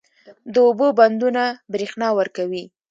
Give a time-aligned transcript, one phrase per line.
[0.53, 2.63] د اوبو بندونه برښنا ورکوي